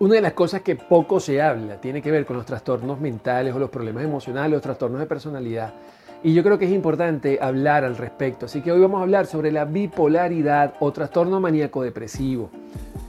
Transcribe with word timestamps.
Una 0.00 0.14
de 0.14 0.20
las 0.20 0.32
cosas 0.32 0.62
que 0.62 0.76
poco 0.76 1.18
se 1.18 1.42
habla 1.42 1.80
tiene 1.80 2.00
que 2.00 2.12
ver 2.12 2.24
con 2.24 2.36
los 2.36 2.46
trastornos 2.46 3.00
mentales 3.00 3.52
o 3.52 3.58
los 3.58 3.68
problemas 3.68 4.04
emocionales, 4.04 4.52
los 4.52 4.62
trastornos 4.62 5.00
de 5.00 5.06
personalidad. 5.06 5.74
Y 6.22 6.32
yo 6.34 6.44
creo 6.44 6.56
que 6.56 6.66
es 6.66 6.70
importante 6.70 7.40
hablar 7.42 7.82
al 7.82 7.96
respecto. 7.96 8.46
Así 8.46 8.60
que 8.60 8.70
hoy 8.70 8.80
vamos 8.80 9.00
a 9.00 9.02
hablar 9.02 9.26
sobre 9.26 9.50
la 9.50 9.64
bipolaridad 9.64 10.74
o 10.78 10.92
trastorno 10.92 11.40
maníaco 11.40 11.82
depresivo. 11.82 12.48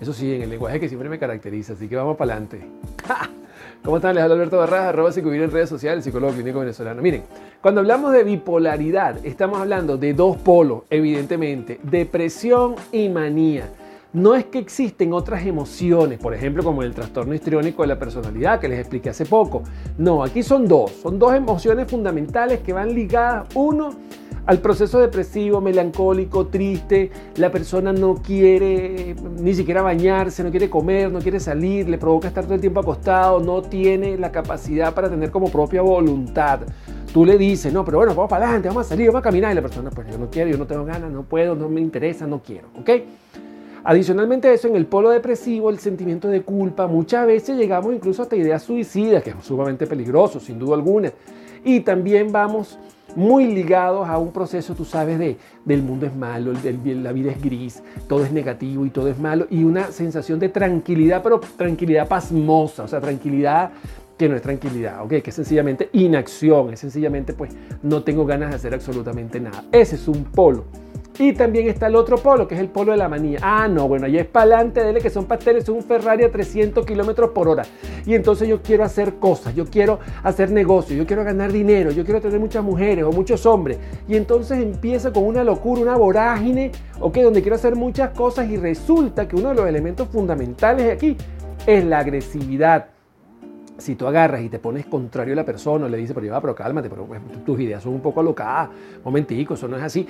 Eso 0.00 0.12
sí, 0.12 0.34
en 0.34 0.42
el 0.42 0.50
lenguaje 0.50 0.80
que 0.80 0.88
siempre 0.88 1.08
me 1.08 1.20
caracteriza. 1.20 1.74
Así 1.74 1.86
que 1.86 1.94
vamos 1.94 2.16
para 2.16 2.32
adelante. 2.32 2.66
¿Cómo 3.84 3.98
están? 3.98 4.16
Les 4.16 4.24
habla 4.24 4.34
Alberto 4.34 4.58
Barraja, 4.58 4.88
arroba 4.88 5.10
en 5.14 5.50
redes 5.52 5.68
sociales, 5.68 6.02
psicólogo 6.02 6.32
clínico 6.32 6.58
venezolano. 6.58 7.00
Miren, 7.00 7.22
cuando 7.60 7.80
hablamos 7.80 8.12
de 8.12 8.24
bipolaridad, 8.24 9.24
estamos 9.24 9.60
hablando 9.60 9.98
de 9.98 10.14
dos 10.14 10.36
polos, 10.36 10.82
evidentemente, 10.90 11.78
depresión 11.84 12.74
y 12.90 13.08
manía 13.08 13.68
no 14.12 14.34
es 14.34 14.44
que 14.44 14.58
existen 14.58 15.12
otras 15.12 15.46
emociones, 15.46 16.18
por 16.18 16.34
ejemplo, 16.34 16.62
como 16.62 16.82
el 16.82 16.94
trastorno 16.94 17.34
histriónico 17.34 17.82
de 17.82 17.88
la 17.88 17.98
personalidad 17.98 18.60
que 18.60 18.68
les 18.68 18.78
expliqué 18.78 19.10
hace 19.10 19.24
poco. 19.24 19.62
No, 19.96 20.22
aquí 20.22 20.42
son 20.42 20.68
dos, 20.68 20.90
son 21.02 21.18
dos 21.18 21.34
emociones 21.34 21.90
fundamentales 21.90 22.60
que 22.60 22.72
van 22.72 22.94
ligadas, 22.94 23.48
uno, 23.54 23.94
al 24.44 24.58
proceso 24.58 24.98
depresivo, 24.98 25.60
melancólico, 25.60 26.46
triste, 26.48 27.10
la 27.36 27.50
persona 27.50 27.92
no 27.92 28.16
quiere 28.16 29.14
ni 29.38 29.54
siquiera 29.54 29.82
bañarse, 29.82 30.42
no 30.42 30.50
quiere 30.50 30.68
comer, 30.68 31.12
no 31.12 31.20
quiere 31.20 31.38
salir, 31.38 31.88
le 31.88 31.96
provoca 31.96 32.28
estar 32.28 32.44
todo 32.44 32.54
el 32.54 32.60
tiempo 32.60 32.80
acostado, 32.80 33.40
no 33.40 33.62
tiene 33.62 34.18
la 34.18 34.32
capacidad 34.32 34.92
para 34.92 35.08
tener 35.08 35.30
como 35.30 35.48
propia 35.48 35.80
voluntad. 35.80 36.60
Tú 37.14 37.24
le 37.24 37.38
dices, 37.38 37.72
no, 37.72 37.84
pero 37.84 37.98
bueno, 37.98 38.14
vamos 38.14 38.28
para 38.28 38.46
adelante, 38.46 38.68
vamos 38.68 38.86
a 38.86 38.88
salir, 38.88 39.06
vamos 39.06 39.20
a 39.20 39.22
caminar, 39.22 39.52
y 39.52 39.54
la 39.54 39.62
persona, 39.62 39.90
pues 39.90 40.10
yo 40.10 40.18
no 40.18 40.28
quiero, 40.28 40.50
yo 40.50 40.58
no 40.58 40.66
tengo 40.66 40.84
ganas, 40.84 41.10
no 41.12 41.22
puedo, 41.22 41.54
no 41.54 41.68
me 41.68 41.80
interesa, 41.80 42.26
no 42.26 42.42
quiero, 42.42 42.68
¿ok? 42.80 42.90
Adicionalmente 43.84 44.48
a 44.48 44.52
eso, 44.52 44.68
en 44.68 44.76
el 44.76 44.86
polo 44.86 45.10
depresivo, 45.10 45.68
el 45.68 45.78
sentimiento 45.78 46.28
de 46.28 46.42
culpa, 46.42 46.86
muchas 46.86 47.26
veces 47.26 47.56
llegamos 47.56 47.94
incluso 47.94 48.22
hasta 48.22 48.36
ideas 48.36 48.62
suicidas, 48.62 49.22
que 49.22 49.30
es 49.30 49.36
sumamente 49.42 49.86
peligroso, 49.86 50.38
sin 50.38 50.58
duda 50.58 50.76
alguna. 50.76 51.12
Y 51.64 51.80
también 51.80 52.30
vamos 52.30 52.78
muy 53.16 53.46
ligados 53.46 54.08
a 54.08 54.18
un 54.18 54.32
proceso, 54.32 54.74
tú 54.74 54.84
sabes, 54.84 55.18
de 55.18 55.36
del 55.64 55.82
mundo 55.82 56.06
es 56.06 56.14
malo, 56.14 56.52
la 56.52 57.12
vida 57.12 57.32
es 57.32 57.42
gris, 57.42 57.82
todo 58.08 58.24
es 58.24 58.32
negativo 58.32 58.86
y 58.86 58.90
todo 58.90 59.08
es 59.08 59.18
malo, 59.18 59.46
y 59.50 59.64
una 59.64 59.92
sensación 59.92 60.38
de 60.38 60.48
tranquilidad, 60.48 61.22
pero 61.22 61.40
tranquilidad 61.40 62.08
pasmosa, 62.08 62.84
o 62.84 62.88
sea, 62.88 63.00
tranquilidad 63.00 63.72
que 64.16 64.28
no 64.28 64.36
es 64.36 64.42
tranquilidad, 64.42 65.02
¿ok? 65.02 65.08
Que 65.22 65.30
es 65.30 65.34
sencillamente 65.34 65.90
inacción, 65.92 66.72
es 66.72 66.80
sencillamente 66.80 67.32
pues 67.32 67.52
no 67.82 68.02
tengo 68.02 68.24
ganas 68.24 68.50
de 68.50 68.56
hacer 68.56 68.74
absolutamente 68.74 69.40
nada. 69.40 69.64
Ese 69.72 69.96
es 69.96 70.08
un 70.08 70.24
polo. 70.24 70.64
Y 71.22 71.34
también 71.34 71.68
está 71.68 71.86
el 71.86 71.94
otro 71.94 72.16
polo, 72.16 72.48
que 72.48 72.56
es 72.56 72.60
el 72.60 72.68
polo 72.68 72.90
de 72.90 72.98
la 72.98 73.08
manía. 73.08 73.38
Ah, 73.42 73.68
no, 73.68 73.86
bueno, 73.86 74.06
allá 74.06 74.22
es 74.22 74.26
para 74.26 74.56
adelante, 74.56 74.82
dele 74.82 75.00
que 75.00 75.08
son 75.08 75.26
pasteles, 75.26 75.62
es 75.62 75.68
un 75.68 75.80
Ferrari 75.80 76.24
a 76.24 76.32
300 76.32 76.84
kilómetros 76.84 77.30
por 77.30 77.46
hora. 77.46 77.62
Y 78.04 78.16
entonces 78.16 78.48
yo 78.48 78.60
quiero 78.60 78.82
hacer 78.82 79.20
cosas, 79.20 79.54
yo 79.54 79.66
quiero 79.66 80.00
hacer 80.24 80.50
negocios, 80.50 80.98
yo 80.98 81.06
quiero 81.06 81.22
ganar 81.22 81.52
dinero, 81.52 81.92
yo 81.92 82.04
quiero 82.04 82.20
tener 82.20 82.40
muchas 82.40 82.64
mujeres 82.64 83.04
o 83.04 83.12
muchos 83.12 83.46
hombres. 83.46 83.78
Y 84.08 84.16
entonces 84.16 84.58
empieza 84.58 85.12
con 85.12 85.22
una 85.22 85.44
locura, 85.44 85.82
una 85.82 85.96
vorágine, 85.96 86.72
ok, 86.98 87.18
donde 87.18 87.40
quiero 87.40 87.54
hacer 87.54 87.76
muchas 87.76 88.10
cosas 88.10 88.50
y 88.50 88.56
resulta 88.56 89.28
que 89.28 89.36
uno 89.36 89.50
de 89.50 89.54
los 89.54 89.68
elementos 89.68 90.08
fundamentales 90.08 90.92
aquí 90.92 91.16
es 91.68 91.84
la 91.84 92.00
agresividad 92.00 92.91
si 93.78 93.94
tú 93.94 94.06
agarras 94.06 94.42
y 94.42 94.48
te 94.48 94.58
pones 94.58 94.86
contrario 94.86 95.32
a 95.32 95.36
la 95.36 95.44
persona, 95.44 95.88
le 95.88 95.96
dices, 95.96 96.14
pero 96.14 96.26
ya, 96.26 96.40
pero 96.40 96.54
cálmate, 96.54 96.88
pero 96.88 97.04
pues, 97.04 97.20
tus 97.44 97.58
ideas 97.60 97.82
son 97.82 97.94
un 97.94 98.00
poco 98.00 98.20
alocadas, 98.20 98.70
momentico, 99.04 99.54
eso 99.54 99.66
no 99.68 99.76
es 99.76 99.82
así, 99.82 100.06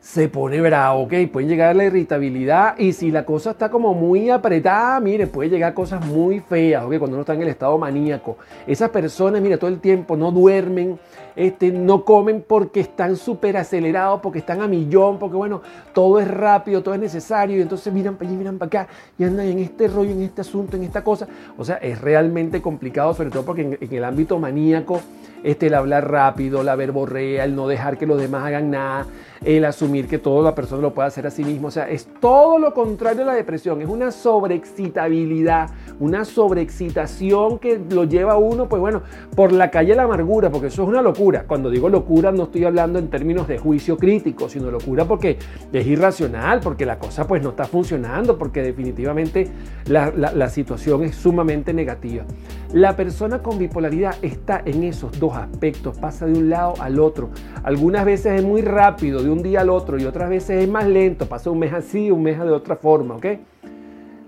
se 0.00 0.28
pone 0.28 0.60
bravo, 0.60 1.02
ok, 1.02 1.14
pueden 1.32 1.48
llegar 1.48 1.70
a 1.70 1.74
la 1.74 1.84
irritabilidad 1.84 2.78
y 2.78 2.92
si 2.92 3.10
la 3.10 3.24
cosa 3.24 3.52
está 3.52 3.70
como 3.70 3.94
muy 3.94 4.30
apretada, 4.30 5.00
mire, 5.00 5.26
puede 5.26 5.50
llegar 5.50 5.72
a 5.72 5.74
cosas 5.74 6.04
muy 6.06 6.40
feas, 6.40 6.84
ok, 6.84 6.98
cuando 6.98 7.16
uno 7.16 7.20
está 7.20 7.34
en 7.34 7.42
el 7.42 7.48
estado 7.48 7.76
maníaco. 7.78 8.36
Esas 8.66 8.90
personas, 8.90 9.40
mira, 9.40 9.58
todo 9.58 9.70
el 9.70 9.80
tiempo 9.80 10.16
no 10.16 10.30
duermen, 10.30 10.98
este, 11.34 11.72
no 11.72 12.04
comen 12.04 12.44
porque 12.46 12.80
están 12.80 13.16
súper 13.16 13.56
acelerados, 13.56 14.20
porque 14.20 14.40
están 14.40 14.60
a 14.60 14.68
millón, 14.68 15.18
porque 15.18 15.36
bueno, 15.36 15.62
todo 15.92 16.20
es 16.20 16.28
rápido, 16.28 16.82
todo 16.82 16.94
es 16.94 17.00
necesario, 17.00 17.58
y 17.58 17.62
entonces 17.62 17.92
miran 17.92 18.16
para 18.16 18.28
allí, 18.28 18.36
miran 18.36 18.58
para 18.58 18.66
acá, 18.66 18.88
y 19.18 19.24
andan 19.24 19.46
en 19.46 19.58
este 19.58 19.88
rollo, 19.88 20.10
en 20.10 20.22
este 20.22 20.42
asunto, 20.42 20.76
en 20.76 20.84
esta 20.84 21.02
cosa. 21.02 21.26
O 21.56 21.64
sea, 21.64 21.76
es 21.76 22.00
realmente 22.00 22.60
complicado, 22.60 22.81
sobre 22.90 23.30
todo 23.30 23.44
porque 23.44 23.78
en, 23.80 23.94
el 23.94 24.04
ámbito 24.04 24.38
maníaco, 24.40 25.00
este, 25.44 25.66
el 25.66 25.74
hablar 25.74 26.10
rápido, 26.10 26.62
la 26.62 26.74
verborrea, 26.76 27.44
el 27.44 27.54
no 27.54 27.68
dejar 27.68 27.96
que 27.96 28.06
los 28.06 28.20
demás 28.20 28.44
hagan 28.44 28.70
nada, 28.70 29.06
el 29.44 29.64
asumir 29.64 30.06
que 30.06 30.18
toda 30.18 30.42
la 30.42 30.54
persona 30.54 30.82
lo 30.82 30.94
puede 30.94 31.08
hacer 31.08 31.26
a 31.26 31.30
sí 31.30 31.44
mismo. 31.44 31.68
O 31.68 31.70
sea, 31.70 31.88
es 31.88 32.08
todo 32.20 32.58
lo 32.58 32.74
contrario 32.74 33.22
a 33.22 33.26
la 33.26 33.34
depresión, 33.34 33.82
es 33.82 33.88
una 33.88 34.10
sobreexcitabilidad, 34.10 35.70
una 36.00 36.24
sobreexcitación 36.24 37.58
que 37.58 37.80
lo 37.90 38.04
lleva 38.04 38.32
a 38.34 38.36
uno, 38.36 38.68
pues 38.68 38.80
bueno, 38.80 39.02
por 39.34 39.52
la 39.52 39.70
calle 39.70 39.90
de 39.90 39.96
la 39.96 40.04
amargura, 40.04 40.50
porque 40.50 40.68
eso 40.68 40.82
es 40.82 40.88
una 40.88 41.02
locura. 41.02 41.44
Cuando 41.46 41.70
digo 41.70 41.88
locura 41.88 42.32
no 42.32 42.44
estoy 42.44 42.64
hablando 42.64 42.98
en 42.98 43.08
términos 43.08 43.46
de 43.48 43.58
juicio 43.58 43.96
crítico, 43.96 44.48
sino 44.48 44.70
locura 44.70 45.04
porque 45.04 45.38
es 45.72 45.86
irracional, 45.86 46.60
porque 46.60 46.86
la 46.86 46.98
cosa 46.98 47.26
pues 47.26 47.42
no 47.42 47.50
está 47.50 47.64
funcionando, 47.64 48.38
porque 48.38 48.62
definitivamente 48.62 49.48
la, 49.86 50.10
la 50.10 50.48
situación 50.48 51.02
es 51.04 51.16
sumamente 51.16 51.72
negativa. 51.72 52.24
La 52.72 52.96
persona 52.96 53.42
con 53.42 53.58
bipolaridad 53.58 54.14
está 54.22 54.62
en 54.64 54.82
esos 54.82 55.20
dos 55.20 55.36
aspectos, 55.36 55.98
pasa 55.98 56.24
de 56.24 56.32
un 56.32 56.48
lado 56.48 56.72
al 56.80 57.00
otro. 57.00 57.28
Algunas 57.64 58.06
veces 58.06 58.40
es 58.40 58.42
muy 58.42 58.62
rápido, 58.62 59.22
de 59.22 59.28
un 59.28 59.42
día 59.42 59.60
al 59.60 59.68
otro, 59.68 59.98
y 59.98 60.06
otras 60.06 60.30
veces 60.30 60.62
es 60.62 60.68
más 60.70 60.86
lento, 60.86 61.26
pasa 61.26 61.50
un 61.50 61.58
mes 61.58 61.74
así, 61.74 62.10
un 62.10 62.22
mes 62.22 62.38
de 62.38 62.50
otra 62.50 62.76
forma, 62.76 63.16
¿ok? 63.16 63.26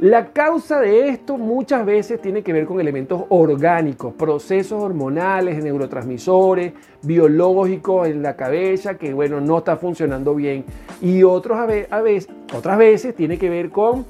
La 0.00 0.32
causa 0.32 0.80
de 0.80 1.10
esto 1.10 1.36
muchas 1.36 1.84
veces 1.84 2.22
tiene 2.22 2.42
que 2.42 2.54
ver 2.54 2.64
con 2.64 2.80
elementos 2.80 3.24
orgánicos, 3.28 4.14
procesos 4.14 4.82
hormonales, 4.82 5.62
neurotransmisores, 5.62 6.72
biológicos 7.02 8.08
en 8.08 8.22
la 8.22 8.36
cabeza 8.36 8.96
que, 8.96 9.12
bueno, 9.12 9.42
no 9.42 9.58
está 9.58 9.76
funcionando 9.76 10.34
bien. 10.34 10.64
Y 11.02 11.22
otros 11.24 11.58
a 11.58 12.00
veces, 12.00 12.32
otras 12.56 12.78
veces 12.78 13.14
tiene 13.14 13.36
que 13.36 13.50
ver 13.50 13.68
con 13.68 14.06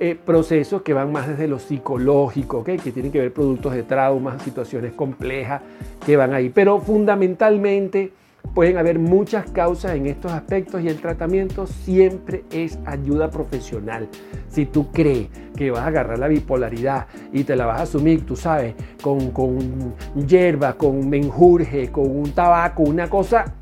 eh, 0.00 0.16
procesos 0.16 0.82
que 0.82 0.94
van 0.94 1.12
más 1.12 1.28
desde 1.28 1.46
lo 1.46 1.58
psicológico, 1.58 2.64
que 2.64 2.78
tienen 2.78 3.12
que 3.12 3.20
ver 3.20 3.32
productos 3.32 3.74
de 3.74 3.82
traumas, 3.82 4.42
situaciones 4.42 4.94
complejas 4.94 5.62
que 6.04 6.16
van 6.16 6.34
ahí. 6.34 6.48
Pero 6.48 6.80
fundamentalmente 6.80 8.12
Pueden 8.54 8.78
haber 8.78 8.98
muchas 8.98 9.48
causas 9.50 9.94
en 9.94 10.06
estos 10.06 10.32
aspectos 10.32 10.82
y 10.82 10.88
el 10.88 11.00
tratamiento 11.00 11.68
siempre 11.68 12.44
es 12.50 12.80
ayuda 12.84 13.30
profesional. 13.30 14.08
Si 14.48 14.66
tú 14.66 14.90
crees 14.90 15.28
que 15.56 15.70
vas 15.70 15.82
a 15.82 15.86
agarrar 15.86 16.18
la 16.18 16.26
bipolaridad 16.26 17.06
y 17.32 17.44
te 17.44 17.54
la 17.54 17.66
vas 17.66 17.78
a 17.78 17.82
asumir, 17.84 18.26
tú 18.26 18.34
sabes, 18.34 18.74
con, 19.00 19.30
con 19.30 19.94
hierba, 20.26 20.72
con 20.72 21.08
menjurje, 21.08 21.92
con 21.92 22.10
un 22.10 22.32
tabaco, 22.32 22.82
una 22.82 23.08
cosa, 23.08 23.54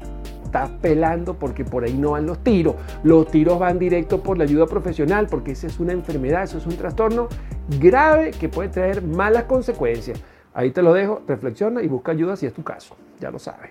estás 0.49 0.71
pelando 0.83 1.35
porque 1.35 1.65
por 1.65 1.85
ahí 1.85 1.95
no 1.95 2.13
van 2.13 2.27
los 2.27 2.39
tiros. 2.39 2.75
Los 3.05 3.31
tiros 3.31 3.59
van 3.59 3.79
directo 3.79 4.23
por 4.23 4.37
la 4.37 4.45
ayuda 4.45 4.67
profesional 4.67 5.27
porque 5.31 5.53
esa 5.53 5.67
es 5.67 5.79
una 5.79 5.93
enfermedad, 5.93 6.43
eso 6.43 6.59
es 6.59 6.67
un 6.67 6.77
trastorno 6.77 7.29
grave 7.81 8.33
que 8.33 8.49
puede 8.49 8.71
traer 8.71 9.03
malas 9.03 9.45
consecuencias. 9.45 10.21
Ahí 10.55 10.71
te 10.71 10.83
lo 10.83 10.93
dejo, 10.93 11.23
reflexiona 11.27 11.83
y 11.83 11.89
busca 11.89 12.13
ayuda 12.13 12.37
si 12.37 12.47
es 12.47 12.53
tu 12.53 12.65
caso. 12.65 12.97
Ya 13.21 13.31
lo 13.31 13.39
sabes. 13.39 13.71